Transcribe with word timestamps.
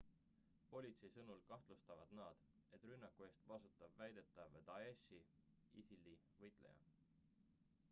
politsei 0.75 1.09
sõnul 1.17 1.43
kahtlustavad 1.49 2.15
nad 2.19 2.41
et 2.77 2.87
rünnaku 2.93 3.27
eest 3.27 3.45
vastutab 3.53 3.95
väidetav 4.01 4.59
daeshi 4.73 5.23
isil-i 5.85 6.19
võitleja 6.43 6.93